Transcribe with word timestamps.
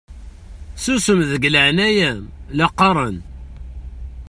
Susem 0.83 1.19
deg 1.31 1.43
leɛnaya-m 1.53 2.21
la 2.57 2.67
qqaṛen! 2.71 3.17